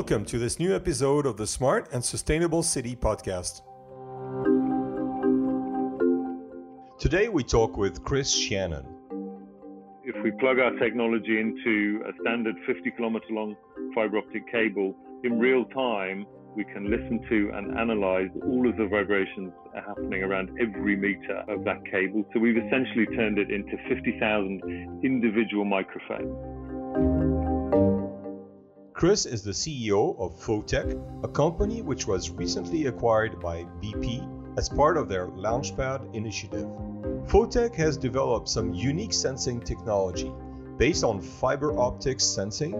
[0.00, 3.60] Welcome to this new episode of the Smart and Sustainable City podcast.
[6.98, 8.86] Today we talk with Chris Shannon.
[10.02, 13.54] If we plug our technology into a standard 50 kilometer long
[13.94, 18.86] fiber optic cable, in real time, we can listen to and analyze all of the
[18.86, 19.52] vibrations
[19.86, 22.24] happening around every meter of that cable.
[22.32, 26.59] So we've essentially turned it into 50,000 individual microphones.
[29.00, 34.68] Chris is the CEO of Fotech, a company which was recently acquired by BP as
[34.68, 36.68] part of their Launchpad initiative.
[37.24, 40.30] Fotech has developed some unique sensing technology
[40.76, 42.72] based on fiber optics sensing,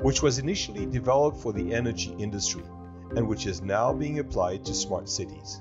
[0.00, 2.64] which was initially developed for the energy industry
[3.14, 5.60] and which is now being applied to smart cities.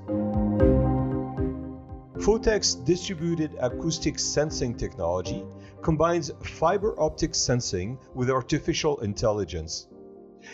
[2.20, 5.44] Fotech's distributed acoustic sensing technology
[5.82, 9.88] combines fiber optic sensing with artificial intelligence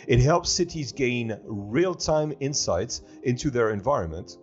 [0.06, 4.36] it helps cities gain real time insights into their environment.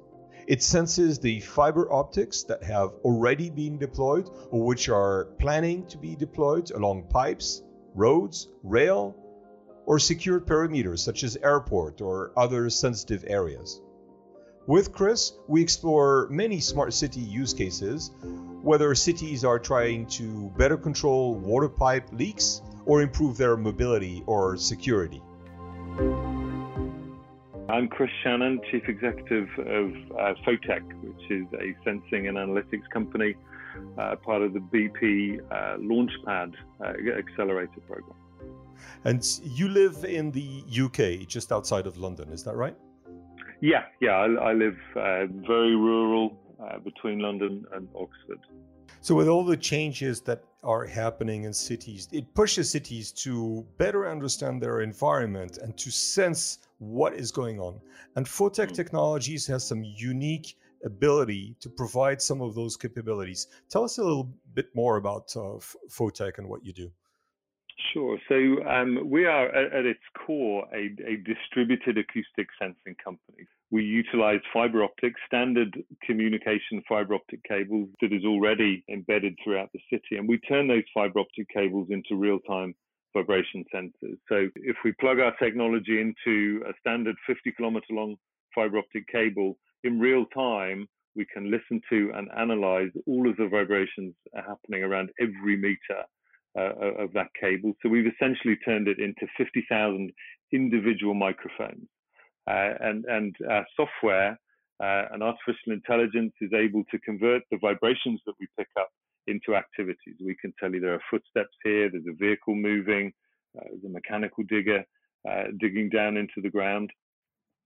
[0.48, 5.98] It senses the fiber optics that have already been deployed or which are planning to
[5.98, 7.62] be deployed along pipes,
[7.94, 9.16] roads, rail,
[9.86, 13.82] or secured perimeters such as airport or other sensitive areas.
[14.68, 18.12] With Chris, we explore many smart city use cases,
[18.62, 24.58] whether cities are trying to better control water pipe leaks or improve their mobility or
[24.58, 25.24] security.
[27.70, 30.34] I'm Chris Shannon, Chief Executive of uh,
[31.02, 33.36] which is a sensing and analytics company,
[33.98, 38.16] uh, part of the BP uh, Launchpad uh, Accelerator Program.
[39.04, 42.76] And you live in the UK, just outside of London, is that right?
[43.62, 44.12] Yeah, yeah.
[44.12, 48.40] I, I live uh, very rural uh, between London and Oxford.
[49.02, 54.10] So, with all the changes that are happening in cities, it pushes cities to better
[54.10, 57.80] understand their environment and to sense what is going on.
[58.16, 58.76] And Fotech mm.
[58.76, 63.48] Technologies has some unique ability to provide some of those capabilities.
[63.70, 65.60] Tell us a little bit more about uh,
[66.38, 66.92] and what you do.
[67.94, 68.18] Sure.
[68.28, 68.36] So
[68.68, 73.48] um, we are at, at, its core a, a distributed acoustic sensing company.
[73.72, 79.80] We utilize fiber optics, standard communication fiber optic cables that is already embedded throughout the
[79.90, 82.76] city, and we turn those fiber optic cables into real time
[83.14, 84.18] vibration sensors.
[84.28, 88.18] So if we plug our technology into a standard 50 kilometer long
[88.54, 93.48] fiber optic cable, in real time, we can listen to and analyze all of the
[93.48, 96.04] vibrations happening around every meter
[96.58, 97.74] uh, of that cable.
[97.82, 100.12] So we've essentially turned it into 50,000
[100.52, 101.88] individual microphones.
[102.48, 104.40] Uh, and and our software
[104.82, 108.90] uh, and artificial intelligence is able to convert the vibrations that we pick up
[109.28, 110.16] into activities.
[110.20, 113.12] We can tell you there are footsteps here, there's a vehicle moving,
[113.58, 114.84] uh, there's a mechanical digger
[115.30, 116.92] uh, digging down into the ground.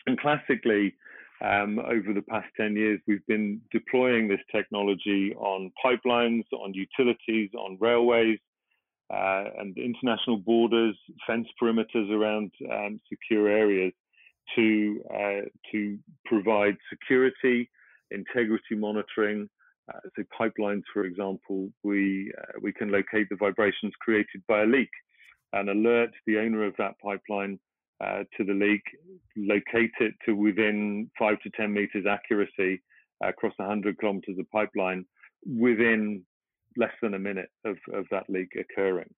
[0.05, 0.95] And classically,
[1.41, 7.51] um, over the past 10 years, we've been deploying this technology on pipelines, on utilities,
[7.57, 8.39] on railways,
[9.09, 10.95] uh, and international borders,
[11.27, 13.93] fence perimeters around um, secure areas
[14.55, 15.41] to uh,
[15.71, 17.69] to provide security,
[18.11, 19.49] integrity monitoring.
[19.93, 24.65] Uh, so pipelines, for example, we uh, we can locate the vibrations created by a
[24.65, 24.89] leak
[25.53, 27.59] and alert the owner of that pipeline
[28.03, 28.81] uh, to the leak,
[29.37, 32.81] locate it to within five to ten meters accuracy
[33.21, 35.05] across 100 kilometers of pipeline
[35.45, 36.23] within
[36.77, 39.13] less than a minute of, of that leak occurring.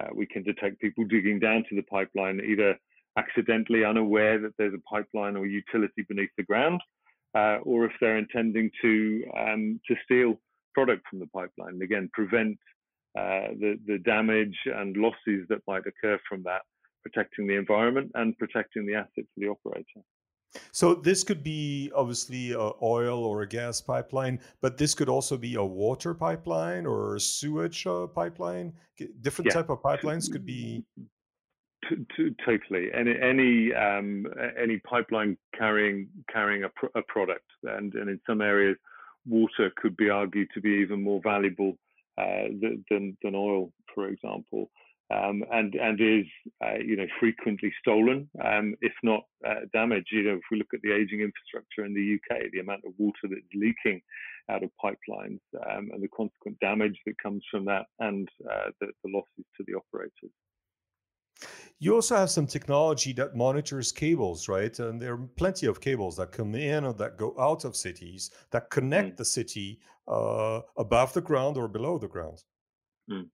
[0.00, 2.78] Uh, we can detect people digging down to the pipeline either
[3.16, 6.80] accidentally unaware that there's a pipeline or utility beneath the ground,
[7.34, 10.40] uh, or if they're intending to um, to steal
[10.74, 11.80] product from the pipeline.
[11.82, 12.56] Again, prevent
[13.18, 16.62] uh, the the damage and losses that might occur from that,
[17.02, 20.02] protecting the environment and protecting the assets of the operator.
[20.72, 25.36] So this could be obviously a oil or a gas pipeline, but this could also
[25.36, 28.72] be a water pipeline or a sewage uh, pipeline.
[29.20, 29.54] Different yeah.
[29.54, 30.84] type of pipelines could be
[32.44, 32.88] totally.
[32.94, 34.26] Any any um,
[34.60, 38.76] any pipeline carrying carrying a, pr- a product, and, and in some areas,
[39.26, 41.78] water could be argued to be even more valuable
[42.18, 42.48] uh,
[42.90, 44.70] than than oil, for example.
[45.10, 46.26] Um, and and is
[46.62, 50.08] uh, you know frequently stolen, um, if not uh, damaged.
[50.12, 52.92] You know, if we look at the aging infrastructure in the UK, the amount of
[52.98, 54.02] water that's leaking
[54.50, 55.40] out of pipelines,
[55.70, 59.64] um, and the consequent damage that comes from that, and uh, the, the losses to
[59.66, 60.32] the operators.
[61.78, 64.76] You also have some technology that monitors cables, right?
[64.78, 68.30] And there are plenty of cables that come in or that go out of cities
[68.50, 69.16] that connect mm.
[69.18, 69.78] the city
[70.08, 72.42] uh, above the ground or below the ground.
[73.10, 73.28] Mm.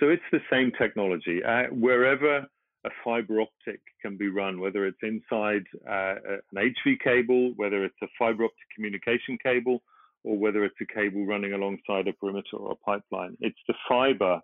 [0.00, 1.42] So it's the same technology.
[1.44, 2.46] Uh, wherever
[2.84, 6.14] a fiber optic can be run, whether it's inside uh,
[6.52, 9.82] an HV cable, whether it's a fiber optic communication cable,
[10.24, 13.36] or whether it's a cable running alongside a perimeter or a pipeline.
[13.40, 14.40] It's the fiber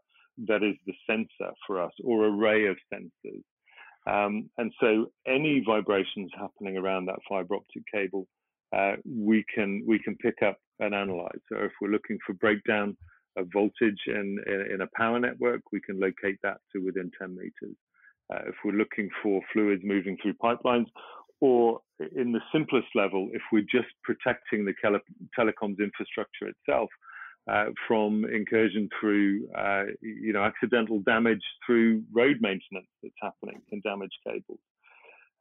[0.49, 3.43] that is the sensor for us, or array of sensors.
[4.07, 8.27] Um, and so any vibrations happening around that fiber optic cable,
[8.77, 11.39] uh, we can we can pick up and analyze.
[11.51, 12.97] So if we're looking for breakdown
[13.37, 17.35] of voltage in, in, in a power network, we can locate that to within 10
[17.35, 17.77] meters.
[18.33, 20.87] Uh, if we're looking for fluids moving through pipelines,
[21.41, 21.81] or
[22.17, 24.73] in the simplest level, if we're just protecting the
[25.39, 26.89] telecoms infrastructure itself
[27.51, 33.81] uh, from incursion through, uh, you know, accidental damage through road maintenance that's happening can
[33.85, 34.61] damage cables.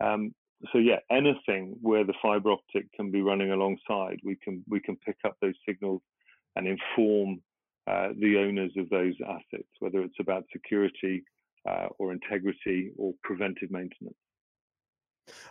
[0.04, 0.34] Um,
[0.72, 4.98] so yeah, anything where the fiber optic can be running alongside, we can we can
[4.98, 6.02] pick up those signals
[6.56, 7.42] and inform
[7.88, 11.24] uh, the owners of those assets, whether it's about security
[11.70, 14.16] uh, or integrity or preventive maintenance.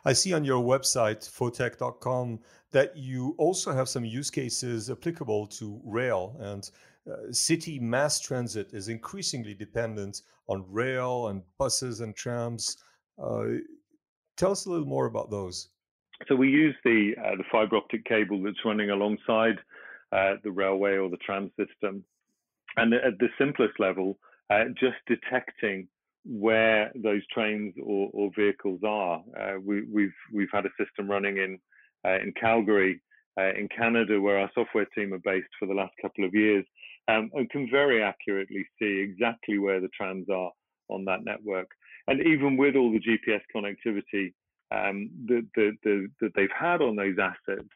[0.04, 2.40] I see on your website, fotech.com,
[2.72, 6.70] that you also have some use cases applicable to rail and
[7.10, 12.76] uh, city mass transit is increasingly dependent on rail and buses and trams.
[13.22, 13.44] Uh,
[14.36, 15.70] tell us a little more about those.
[16.28, 19.58] So we use the uh, the fiber optic cable that's running alongside
[20.12, 22.04] uh, the railway or the tram system,
[22.76, 24.18] and at the simplest level,
[24.50, 25.88] uh, just detecting
[26.24, 29.22] where those trains or, or vehicles are.
[29.38, 31.58] Uh, we, have we've, we've had a system running in
[32.04, 33.00] uh, in Calgary,
[33.38, 36.64] uh, in Canada, where our software team are based for the last couple of years,
[37.08, 40.50] um, and can very accurately see exactly where the trams are
[40.88, 41.68] on that network.
[42.08, 44.32] And even with all the GPS connectivity
[44.72, 47.68] um, that, that, that, that, they've had on those assets,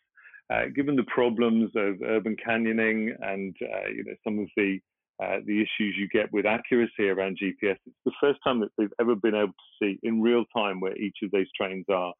[0.52, 4.78] uh, given the problems of urban canyoning and uh, you know some of the
[5.22, 7.76] uh, the issues you get with accuracy around GPS.
[7.86, 10.96] It's the first time that they've ever been able to see in real time where
[10.96, 12.12] each of those trains are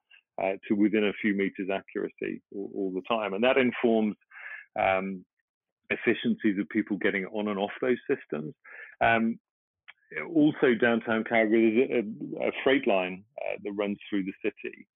[0.43, 3.35] uh, to within a few meters accuracy all, all the time.
[3.35, 4.17] And that informs
[4.81, 5.25] um,
[5.91, 8.55] efficiencies of people getting on and off those systems.
[9.03, 9.39] Um,
[10.35, 14.87] also, downtown Calgary, there's a, a freight line uh, that runs through the city.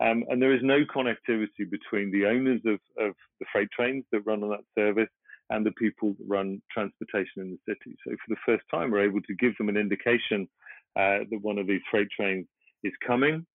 [0.00, 4.26] Um, and there is no connectivity between the owners of, of the freight trains that
[4.26, 5.08] run on that service
[5.50, 7.96] and the people that run transportation in the city.
[8.04, 10.48] So for the first time, we're able to give them an indication
[10.96, 12.46] uh, that one of these freight trains
[12.84, 13.46] is coming.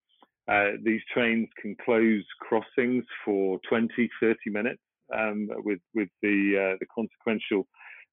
[0.48, 4.82] Uh, these trains can close crossings for 20, 30 minutes
[5.16, 7.66] um, with with the uh, the consequential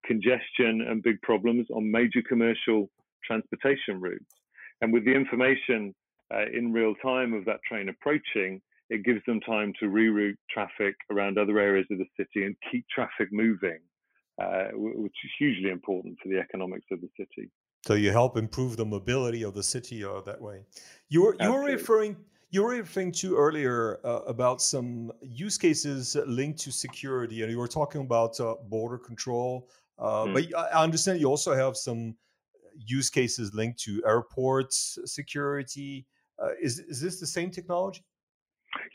[0.06, 2.90] congestion and big problems on major commercial
[3.26, 4.36] transportation routes.
[4.82, 5.94] And with the information
[6.34, 10.96] uh, in real time of that train approaching, it gives them time to reroute traffic
[11.12, 13.80] around other areas of the city and keep traffic moving,
[14.42, 17.50] uh, which is hugely important for the economics of the city.
[17.86, 20.66] So you help improve the mobility of the city uh, that way.
[21.08, 22.18] You were you were referring
[22.52, 27.58] you were referring to earlier uh, about some use cases linked to security, and you
[27.58, 29.70] were talking about uh, border control.
[30.00, 30.34] Mm.
[30.34, 32.16] But I understand you also have some
[32.76, 36.06] use cases linked to airports security.
[36.42, 38.04] Uh, is is this the same technology?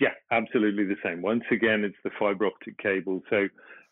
[0.00, 1.20] Yeah, absolutely the same.
[1.22, 3.22] Once again, it's the fiber optic cable.
[3.28, 3.48] So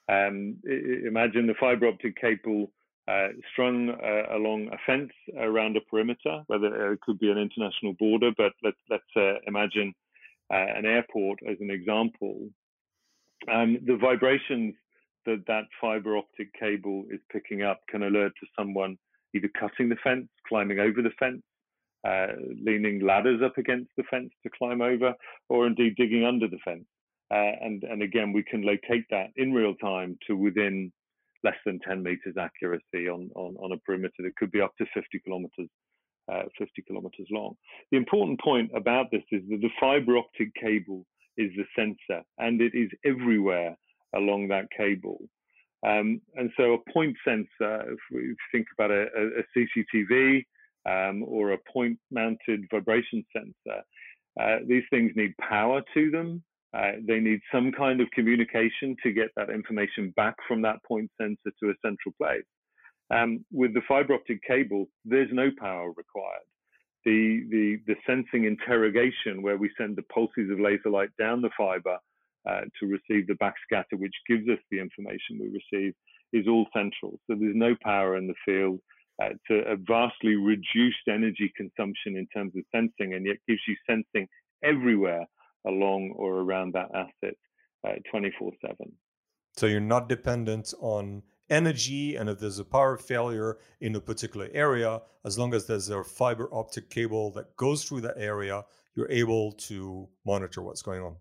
[0.09, 2.73] um, imagine the fiber optic cable
[3.09, 7.95] uh, strung uh, along a fence around a perimeter, whether it could be an international
[7.99, 9.93] border, but let, let's uh, imagine
[10.53, 12.49] uh, an airport as an example.
[13.53, 14.75] Um, the vibrations
[15.27, 18.97] that that fiber optic cable is picking up can alert to someone
[19.35, 21.43] either cutting the fence, climbing over the fence,
[22.07, 22.29] uh,
[22.65, 25.15] leaning ladders up against the fence to climb over,
[25.49, 26.85] or indeed digging under the fence.
[27.33, 30.93] Uh, and, and again, we can locate that in real time to within
[31.45, 34.87] less than 10 meters accuracy on, on, on a perimeter that could be up to
[34.95, 35.69] 50 kilometers.
[36.33, 37.53] Uh, 50 kilometers long.
[37.91, 41.05] The important point about this is that the fiber optic cable
[41.37, 43.77] is the sensor and it is everywhere
[44.15, 45.19] along that cable.
[45.85, 50.45] Um, and so a point sensor, if we think about a, a CCTV,
[50.89, 53.83] um, or a point mounted vibration sensor.
[54.41, 56.43] Uh, these things need power to them.
[56.75, 61.11] Uh, they need some kind of communication to get that information back from that point
[61.21, 62.45] sensor to a central place.
[63.11, 66.47] Um, with the fiber optic cable, there's no power required.
[67.05, 71.51] The, the, the sensing interrogation, where we send the pulses of laser light down the
[71.59, 71.99] fiber
[72.49, 75.95] uh, to receive the backscatter, which gives us the information we receive,
[76.33, 77.19] is all central.
[77.27, 78.81] So there's no power in the field
[79.21, 83.77] uh, to a vastly reduced energy consumption in terms of sensing, and yet gives you
[83.89, 84.29] sensing
[84.63, 85.27] everywhere
[85.67, 87.37] along or around that asset
[87.87, 88.77] uh, 24 7.
[89.57, 94.49] So you're not dependent on energy and if there's a power failure in a particular
[94.55, 98.65] area, as long as there's a fiber optic cable that goes through that area,
[98.95, 101.17] you're able to monitor what's going on.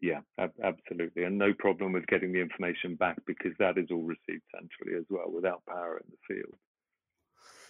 [0.00, 1.22] Yeah, ab- absolutely.
[1.22, 5.04] And no problem with getting the information back because that is all received centrally as
[5.08, 6.54] well without power in the field.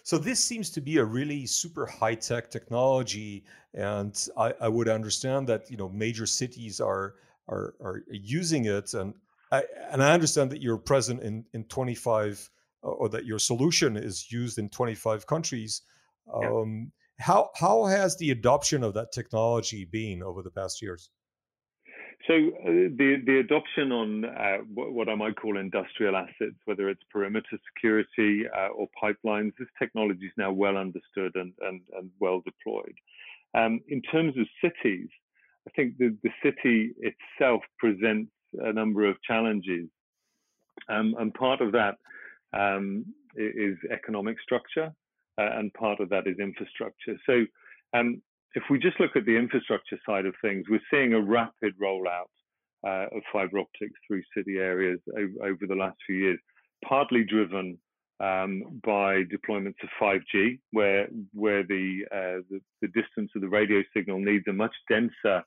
[0.03, 4.89] So this seems to be a really super high tech technology, and I, I, would
[4.89, 7.15] understand that you know major cities are
[7.47, 9.13] are, are using it, and
[9.51, 12.49] I, and I understand that you're present in in 25
[12.81, 15.83] or that your solution is used in 25 countries.
[16.27, 16.49] Yeah.
[16.51, 21.09] Um, how how has the adoption of that technology been over the past years?
[22.27, 26.87] So uh, the the adoption on uh, what, what, I might call industrial assets, whether
[26.87, 32.09] it's perimeter security uh, or pipelines, this technology is now well understood and and, and
[32.19, 32.95] well deployed.
[33.55, 35.09] Um, in terms of cities,
[35.67, 39.89] I think the, the city itself presents a number of challenges,
[40.87, 41.97] um, and part of that
[42.53, 44.93] um, is economic structure,
[45.37, 47.17] uh, and part of that is infrastructure.
[47.25, 47.45] So
[47.93, 48.21] um,
[48.53, 52.29] if we just look at the infrastructure side of things, we're seeing a rapid rollout
[52.85, 56.39] uh, of fiber optics through city areas over, over, the last few years,
[56.87, 57.77] partly driven
[58.19, 63.81] um, by deployments of 5G, where where the, uh, the, the distance of the radio
[63.95, 65.43] signal needs a much denser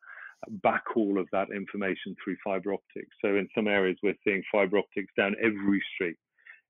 [0.65, 3.15] backhaul of that information through fiber optics.
[3.25, 6.17] So in some areas, we're seeing fiber optics down every street,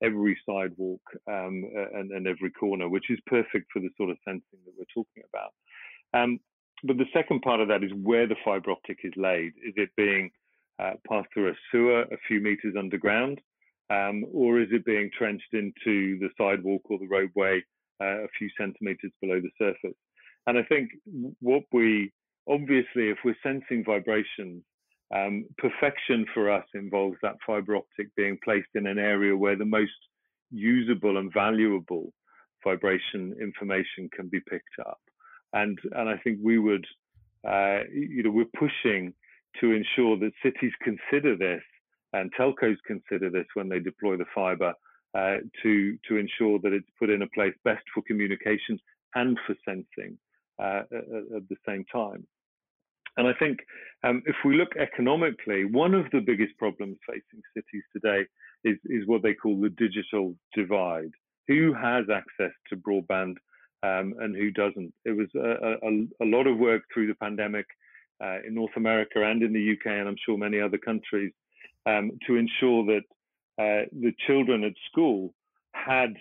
[0.02, 1.64] every sidewalk, um,
[1.95, 5.23] and, and every corner, which is perfect for the sort of sensing that we're talking
[5.33, 5.52] about.
[6.14, 6.40] Um,
[6.84, 9.52] but the second part of that is where the fiber optic is laid.
[9.66, 10.30] Is it being
[10.78, 13.40] uh, passed through a sewer a few meters underground,
[13.90, 17.62] um, or is it being trenched into the sidewalk or the roadway
[18.00, 19.96] uh, a few centimeters below the surface?
[20.46, 20.90] And I think
[21.40, 22.12] what we
[22.48, 24.62] obviously, if we're sensing vibrations,
[25.14, 29.64] um, perfection for us involves that fiber optic being placed in an area where the
[29.64, 29.92] most
[30.50, 32.12] usable and valuable
[32.64, 34.98] vibration information can be picked up
[35.56, 36.86] and and I think we would,
[37.48, 39.14] uh, you know, we're pushing
[39.60, 41.62] to ensure that cities consider this
[42.12, 44.75] and telcos consider this when they deploy the fiber
[45.14, 48.80] uh, to to ensure that it's put in a place best for communications
[49.14, 50.18] and for sensing
[50.62, 52.26] uh, at, at, the same time.
[53.16, 53.60] And I think
[54.04, 58.26] um, if we look economically, one of the biggest problems facing cities today
[58.62, 61.12] is, is what they call the digital divide.
[61.48, 63.36] Who has access to broadband
[63.83, 64.92] um, and who doesn't.
[65.04, 67.66] It was a, a, a, lot of work through the pandemic
[68.23, 71.33] uh, in North America and in the UK, and I'm sure many other countries,
[71.87, 73.04] um, to ensure that
[73.59, 75.35] uh, the children at school
[75.73, 76.14] had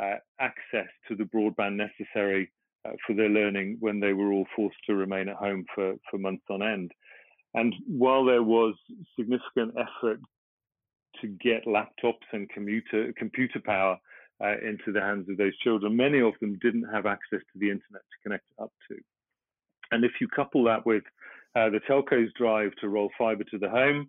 [0.00, 2.50] uh, access to the broadband necessary
[2.86, 6.18] uh, for their learning when they were all forced to remain at home for, for
[6.18, 6.92] months on end.
[7.54, 8.74] And while there was
[9.18, 10.20] significant effort
[11.20, 13.98] to get laptops and commuter, computer power
[14.42, 15.96] uh, into the hands of those children.
[15.96, 18.96] Many of them didn't have access to the internet to connect up to.
[19.90, 21.02] And if you couple that with
[21.56, 24.08] uh, the telco's drive to roll fiber to the home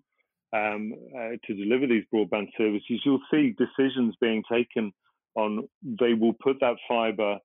[0.53, 4.93] um, uh, to deliver these broadband services, you'll see decisions being taken
[5.35, 7.37] on they will put that fiber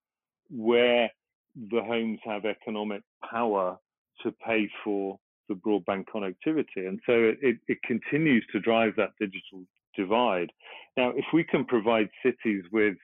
[0.51, 1.11] where
[1.71, 3.79] the homes have economic power
[4.23, 6.89] to pay for the broadband connectivity.
[6.89, 9.63] And so it, it continues to drive that digital
[9.97, 10.51] divide.
[10.97, 12.97] Now, if we can provide cities with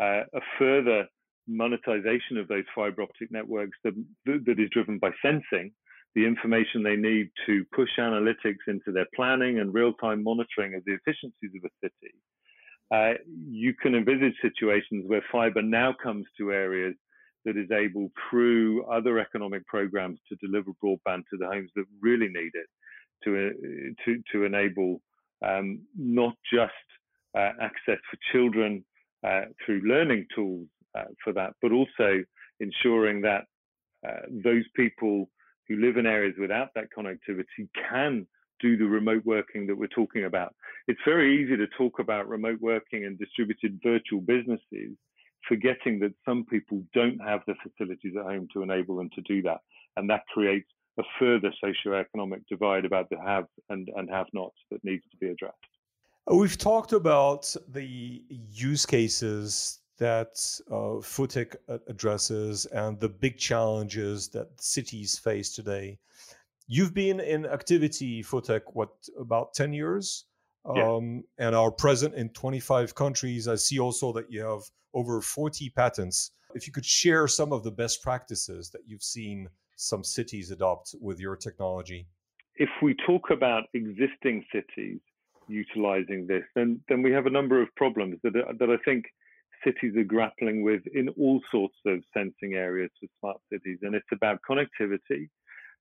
[0.00, 1.06] uh, a further
[1.46, 3.94] monetization of those fiber optic networks that,
[4.26, 5.72] that is driven by sensing,
[6.14, 10.94] the information they need to push analytics into their planning and real-time monitoring of the
[10.94, 12.14] efficiencies of a city,
[12.94, 13.14] uh,
[13.50, 16.94] you can envisage situations where fiber now comes to areas
[17.44, 22.28] that is able, through other economic programs, to deliver broadband to the homes that really
[22.28, 22.66] need it,
[23.24, 25.00] to uh, to to enable
[25.44, 26.72] um, not just
[27.36, 28.84] uh, access for children
[29.26, 32.22] uh, through learning tools uh, for that, but also
[32.60, 33.44] ensuring that
[34.06, 35.28] uh, those people
[35.68, 38.26] who live in areas without that connectivity can
[38.60, 40.54] do the remote working that we're talking about.
[40.86, 44.96] It's very easy to talk about remote working and distributed virtual businesses,
[45.48, 49.42] forgetting that some people don't have the facilities at home to enable them to do
[49.42, 49.58] that.
[49.96, 54.82] And that creates a further socio-economic divide about the have and, and have nots that
[54.84, 55.56] needs to be addressed.
[56.30, 61.54] We've talked about the use cases that uh, Fotech
[61.86, 65.98] addresses and the big challenges that cities face today.
[66.66, 70.24] You've been in activity, Fotech, what, about 10 years?
[70.74, 70.94] Yeah.
[70.94, 73.46] Um, and are present in 25 countries.
[73.46, 74.62] I see also that you have
[74.94, 76.30] over 40 patents.
[76.54, 80.94] If you could share some of the best practices that you've seen some cities adopt
[81.00, 82.06] with your technology?
[82.56, 85.00] If we talk about existing cities,
[85.48, 89.06] utilizing this, then then we have a number of problems that that I think
[89.64, 94.06] cities are grappling with in all sorts of sensing areas for smart cities, and it's
[94.12, 95.28] about connectivity,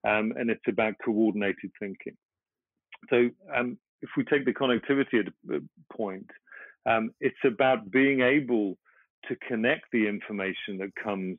[0.07, 2.17] um, and it's about coordinated thinking.
[3.09, 5.59] So um, if we take the connectivity uh,
[5.91, 6.29] point,
[6.85, 8.77] um, it's about being able
[9.27, 11.37] to connect the information that comes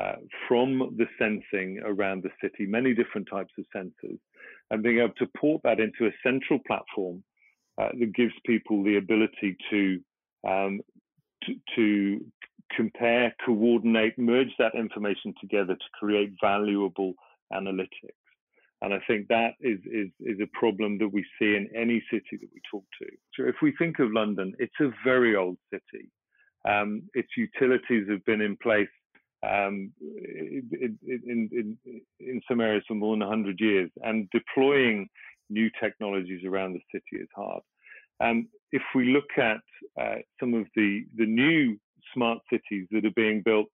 [0.00, 0.16] uh,
[0.48, 4.18] from the sensing around the city, many different types of sensors,
[4.70, 7.22] and being able to port that into a central platform
[7.80, 10.00] uh, that gives people the ability to,
[10.48, 10.80] um,
[11.44, 12.24] to, to
[12.74, 17.12] compare, coordinate, merge that information together to create valuable
[17.52, 18.14] analytics.
[18.82, 22.38] And I think that is, is, is a problem that we see in any city
[22.40, 23.08] that we talk to.
[23.36, 26.08] So if we think of London, it's a very old city.
[26.66, 28.88] Um, its utilities have been in place
[29.42, 31.78] um, in, in, in,
[32.18, 35.08] in, some areas for more than 100 years, and deploying
[35.48, 37.62] new technologies around the city is hard.
[38.20, 39.62] Um, if we look at
[40.00, 41.78] uh, some of the, the new
[42.14, 43.68] smart cities that are being built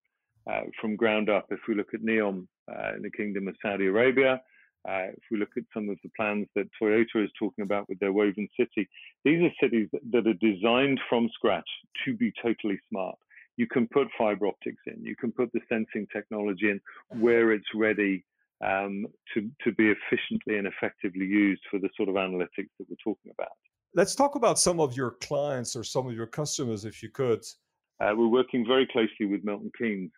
[0.50, 3.86] uh, from ground up, if we look at NEOM uh, in the Kingdom of Saudi
[3.86, 4.40] Arabia,
[4.88, 7.98] uh, if we look at some of the plans that Toyota is talking about with
[7.98, 8.88] their Woven City,
[9.24, 11.68] these are cities that are designed from scratch
[12.04, 13.16] to be totally smart.
[13.56, 16.80] You can put fiber optics in, you can put the sensing technology in
[17.20, 18.24] where it's ready
[18.64, 22.96] um, to, to be efficiently and effectively used for the sort of analytics that we're
[23.02, 23.52] talking about.
[23.94, 27.42] Let's talk about some of your clients or some of your customers, if you could.
[28.00, 30.10] Uh, we're working very closely with Milton Keynes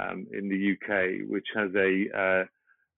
[0.00, 2.44] um, in the UK, which has a uh,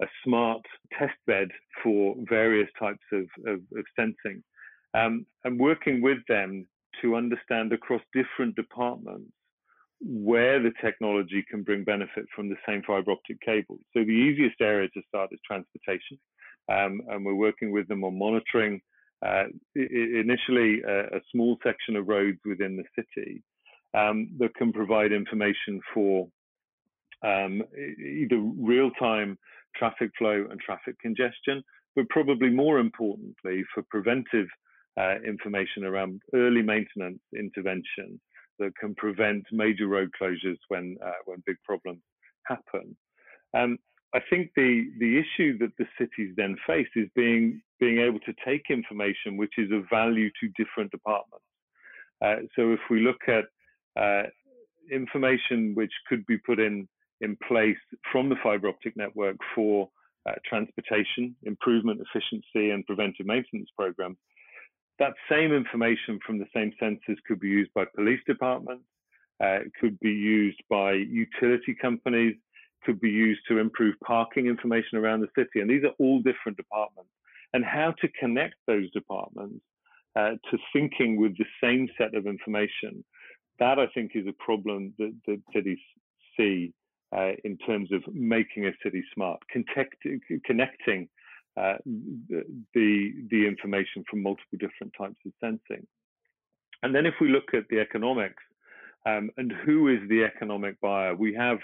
[0.02, 0.62] a smart
[0.98, 1.48] test bed
[1.82, 4.42] for various types of, of, of sensing.
[4.94, 6.66] Um, and working with them
[7.02, 9.32] to understand across different departments
[10.08, 13.78] where the technology can bring benefit from the same fiber optic cable.
[13.92, 16.18] So the easiest area to start is transportation.
[16.68, 18.80] Um, and we're working with them on monitoring
[19.24, 19.44] uh,
[19.74, 23.42] initially a, a, small section of roads within the city
[23.94, 26.28] um, that can provide information for
[27.24, 29.38] um, either real-time
[29.74, 31.62] traffic flow and traffic congestion,
[31.94, 34.48] but probably more importantly for preventive
[35.00, 38.20] uh, information around early maintenance intervention
[38.58, 42.02] that can prevent major road closures when uh, when big problems
[42.46, 42.96] happen.
[43.54, 43.78] Um,
[44.14, 48.34] I think the the issue that the cities then face is being being able to
[48.44, 51.44] take information which is of value to different departments.
[52.24, 53.44] Uh, so if we look at
[54.00, 54.28] uh,
[54.90, 56.88] information which could be put in
[57.20, 57.76] in place
[58.12, 59.88] from the fiber optic network for
[60.28, 64.16] uh, transportation, improvement, efficiency, and preventive maintenance programs.
[64.98, 68.84] That same information from the same sensors could be used by police departments,
[69.42, 72.34] uh, could be used by utility companies,
[72.84, 75.60] could be used to improve parking information around the city.
[75.60, 77.10] And these are all different departments.
[77.52, 79.60] And how to connect those departments
[80.14, 83.04] uh, to thinking with the same set of information,
[83.58, 85.78] that I think is a problem that, that cities
[86.38, 86.72] see
[87.14, 91.08] uh, in terms of making a city smart, connecting
[91.56, 91.76] uh,
[92.74, 95.86] the the information from multiple different types of sensing.
[96.82, 98.42] And then if we look at the economics
[99.06, 101.58] um, and who is the economic buyer, we have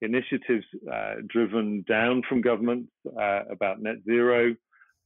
[0.00, 4.54] initiatives uh, driven down from governments uh, about net zero,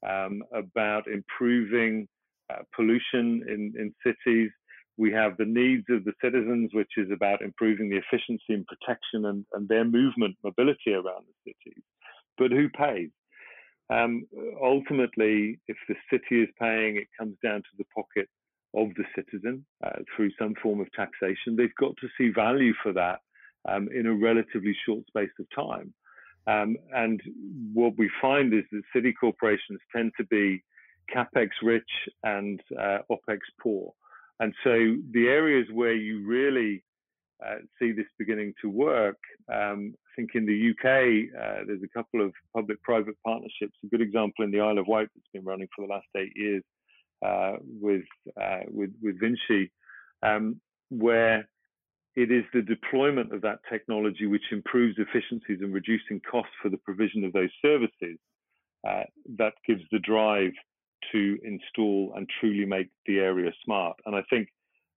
[0.08, 2.08] um, about improving
[2.50, 4.50] uh, pollution in, in cities,
[4.98, 9.26] we have the needs of the citizens, which is about improving the efficiency and protection
[9.26, 11.82] and, and their movement, mobility around the cities.
[12.36, 13.10] But who pays?
[13.90, 14.26] Um,
[14.62, 18.28] ultimately, if the city is paying, it comes down to the pocket
[18.74, 21.56] of the citizen uh, through some form of taxation.
[21.56, 23.20] They've got to see value for that
[23.68, 25.94] um, in a relatively short space of time.
[26.46, 27.20] Um, and
[27.72, 30.62] what we find is that city corporations tend to be
[31.14, 31.90] capex rich
[32.22, 33.92] and uh, opex poor.
[34.40, 36.84] And so the areas where you really
[37.44, 39.18] uh, see this beginning to work,
[39.52, 43.76] um, think in the UK, uh, there's a couple of public-private partnerships.
[43.84, 46.32] A good example in the Isle of Wight that's been running for the last eight
[46.34, 46.64] years
[47.24, 48.02] uh, with,
[48.40, 49.70] uh, with, with Vinci,
[50.24, 51.48] um, where
[52.16, 56.78] it is the deployment of that technology which improves efficiencies and reducing costs for the
[56.78, 58.18] provision of those services
[58.88, 59.04] uh,
[59.38, 60.52] that gives the drive
[61.12, 63.96] to install and truly make the area smart.
[64.04, 64.48] And I think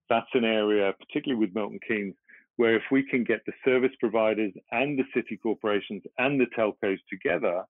[0.10, 2.16] that's an area, particularly with Milton Keynes,
[2.62, 7.00] where if we can get the service providers and the city corporations and the telcos
[7.10, 7.64] together,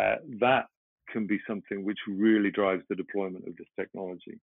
[0.00, 0.64] uh, that
[1.12, 4.40] can be something which really drives the deployment of this technology.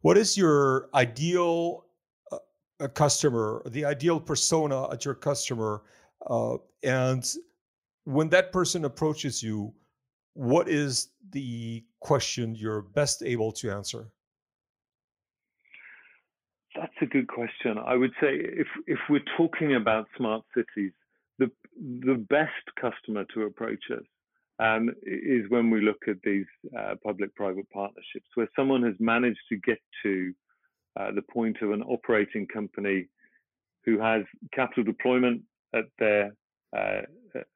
[0.00, 1.84] What is your ideal
[2.32, 5.82] uh, customer, the ideal persona at your customer?
[6.28, 7.24] Uh, and
[8.02, 9.72] when that person approaches you,
[10.34, 14.10] what is the question you're best able to answer?
[16.98, 17.78] That's a good question.
[17.78, 20.92] I would say if if we're talking about smart cities,
[21.38, 24.04] the the best customer to approach us
[24.58, 26.46] um, is when we look at these
[26.78, 30.32] uh, public-private partnerships, where someone has managed to get to
[30.98, 33.08] uh, the point of an operating company
[33.84, 34.22] who has
[34.54, 35.42] capital deployment
[35.74, 36.32] at their
[36.74, 37.02] uh,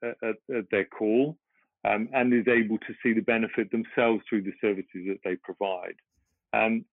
[0.03, 1.35] at, at, their call
[1.83, 5.95] um, and is able to see the benefit themselves through the services that they provide.
[6.53, 6.85] Um,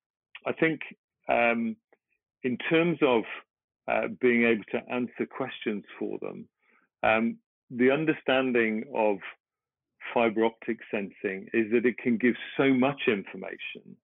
[0.47, 0.81] I think
[1.29, 1.77] um,
[2.45, 3.23] in terms of
[3.91, 6.49] uh, being able to answer questions for them,
[7.03, 7.39] um,
[7.71, 9.19] the understanding of
[10.15, 13.97] fiber optic sensing is that it can give so much information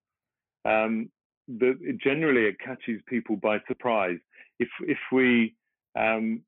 [0.65, 1.09] um,
[1.47, 4.17] that it, generally it catches people by surprise.
[4.59, 5.55] If if we
[5.97, 6.41] um,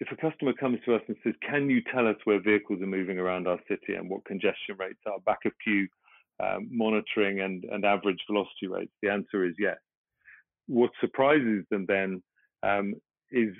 [0.00, 2.86] if a customer comes to us and says, "Can you tell us where vehicles are
[2.86, 5.88] moving around our city and what congestion rates are, back of queue
[6.40, 9.78] um, monitoring and and average velocity rates?" The answer is yes.
[10.66, 12.22] What surprises them then
[12.62, 12.94] um,
[13.30, 13.54] is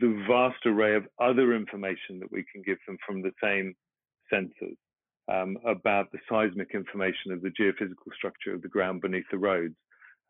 [0.00, 3.74] the vast array of other information that we can give them from the same
[4.32, 4.76] sensors
[5.32, 9.74] um, about the seismic information of the geophysical structure of the ground beneath the roads,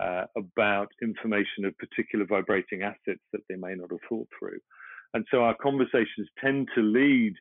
[0.01, 4.59] uh, about information of particular vibrating assets that they may not have thought through.
[5.15, 7.35] And so our conversations tend to lead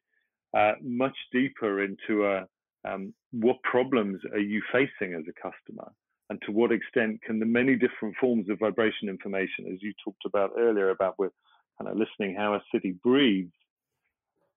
[0.58, 2.45] uh, much deeper into a,
[2.88, 5.91] um, what problems are you facing as a customer?
[6.31, 10.23] And to what extent can the many different forms of vibration information, as you talked
[10.25, 11.35] about earlier, about we're
[11.77, 13.51] kind of listening how a city breathes,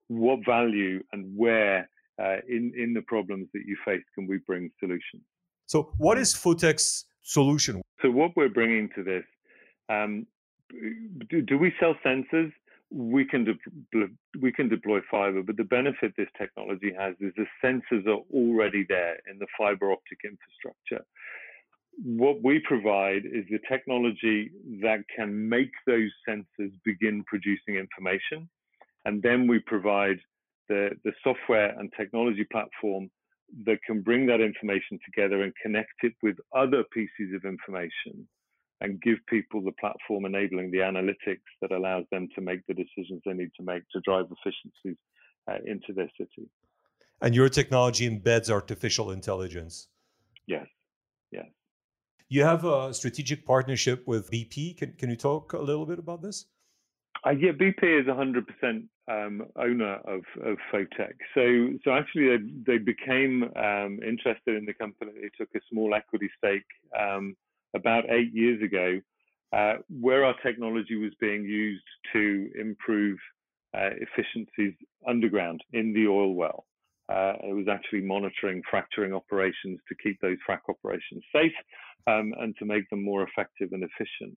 [0.07, 1.91] what value and where
[2.23, 5.25] uh, in in the problems that you face can we bring solutions?
[5.67, 7.83] So, what is Fotech's solution?
[8.03, 9.25] So, what we're bringing to this,
[9.89, 10.29] um,
[11.29, 12.53] do, do, we sell sensors?
[12.93, 17.47] We can de- we can deploy fiber, but the benefit this technology has is the
[17.65, 21.05] sensors are already there in the fiber optic infrastructure.
[22.03, 24.51] What we provide is the technology
[24.83, 28.49] that can make those sensors begin producing information,
[29.05, 30.19] and then we provide
[30.69, 33.11] the, the software and technology platform
[33.67, 38.27] that can bring that information together and connect it with other pieces of information
[38.81, 43.23] and give people the platform enabling the analytics that allows them to make the decisions
[43.25, 44.99] they need to make to drive efficiencies
[45.51, 46.49] uh, into their city.
[47.21, 49.89] And your technology embeds artificial intelligence.
[50.47, 50.69] Yes, yes.
[52.29, 54.79] You have a strategic partnership with BP.
[54.79, 56.47] Can, can you talk a little bit about this?
[57.27, 61.15] Uh, yeah, BP is 100% um, owner of, of Fotech.
[61.35, 65.13] So, so actually, they, they became um, interested in the company.
[65.15, 66.67] They took a small equity stake
[66.99, 67.37] um,
[67.75, 69.01] about eight years ago,
[69.53, 73.19] uh, where our technology was being used to improve
[73.75, 74.75] uh, efficiencies
[75.07, 76.67] underground in the oil well.
[77.13, 81.53] Uh, it was actually monitoring fracturing operations to keep those frac operations safe
[82.07, 84.37] um, and to make them more effective and efficient.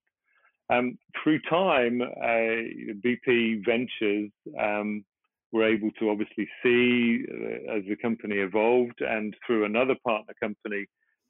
[0.70, 5.06] Um, through time, uh, BP Ventures um,
[5.54, 10.86] were able to obviously see uh, as the company evolved, and through another partner company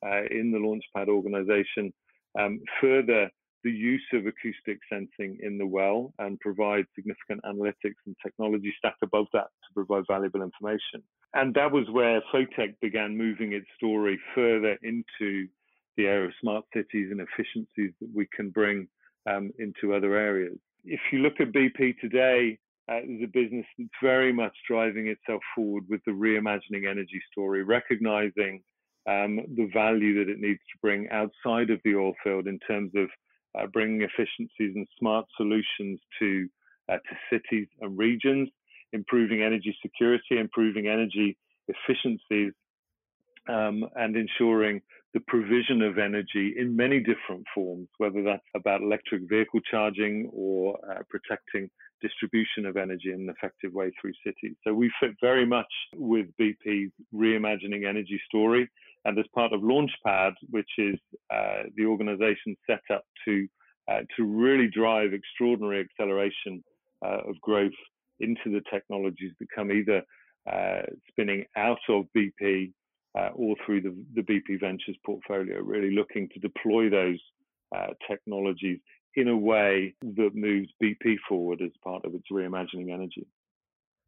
[0.06, 1.94] uh, in the Launchpad organization,
[2.40, 3.30] um, further
[3.64, 8.96] the use of acoustic sensing in the well and provide significant analytics and technology stack
[9.02, 11.04] above that to provide valuable information.
[11.34, 15.48] And that was where Fotech began moving its story further into
[15.98, 18.88] the area of smart cities and efficiencies that we can bring
[19.30, 20.58] um, into other areas.
[20.86, 22.58] If you look at BP today,
[22.90, 28.62] uh, a business that's very much driving itself forward with the reimagining energy story, recognizing
[29.08, 32.92] um, the value that it needs to bring outside of the oil field in terms
[32.96, 33.10] of
[33.58, 36.48] uh, bringing efficiencies and smart solutions to
[36.90, 38.50] uh, to cities and regions,
[38.94, 42.54] improving energy security, improving energy efficiencies,
[43.50, 44.82] um, and ensuring
[45.14, 50.78] the provision of energy in many different forms, whether that's about electric vehicle charging or
[50.90, 51.70] uh, protecting
[52.02, 54.56] distribution of energy in an effective way through cities.
[54.64, 58.70] So we fit very much with BP's reimagining energy story.
[59.08, 61.00] And as part of Launchpad, which is
[61.34, 63.48] uh, the organization set up to
[63.90, 66.62] uh, to really drive extraordinary acceleration
[67.06, 67.72] uh, of growth
[68.20, 70.02] into the technologies that come either
[70.52, 72.74] uh, spinning out of BP
[73.18, 77.20] uh, all through the, the BP Ventures portfolio, really looking to deploy those
[77.74, 78.80] uh, technologies
[79.16, 83.26] in a way that moves BP forward as part of its reimagining energy.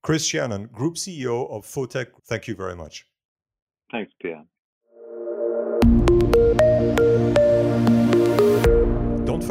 [0.04, 3.06] Chris Shannon, Group CEO of Fotech, thank you very much.
[3.92, 4.44] Thanks, Pierre.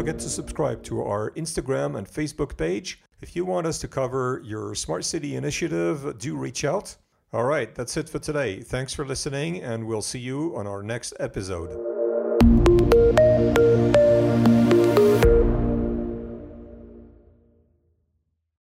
[0.08, 3.02] Forget to subscribe to our Instagram and Facebook page.
[3.20, 6.96] If you want us to cover your smart city initiative, do reach out.
[7.34, 8.62] All right, that's it for today.
[8.62, 11.97] Thanks for listening, and we'll see you on our next episode.